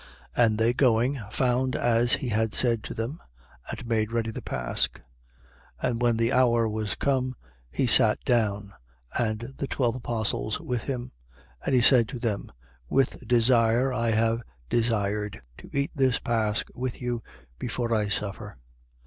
[0.35, 0.43] 22:13.
[0.45, 3.21] And they going, found as he had said to them
[3.69, 4.89] and made ready the pasch.
[4.89, 5.01] 22:14.
[5.91, 7.35] And when the hour was come,
[7.69, 8.73] he sat down:
[9.19, 11.11] and the twelve apostles with him.
[11.65, 11.65] 22:15.
[11.67, 12.51] And he said to them:
[12.89, 17.21] With desire I have desired to eat this pasch with you,
[17.59, 18.57] before I suffer.